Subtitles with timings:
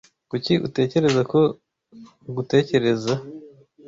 [0.29, 1.39] Kuki utekereza ko
[2.29, 3.13] ngutekereza?